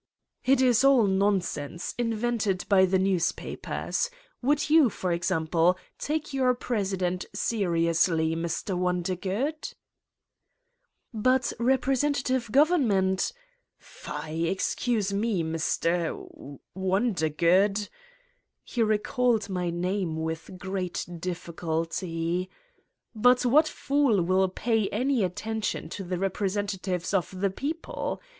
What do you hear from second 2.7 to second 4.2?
the newspapers.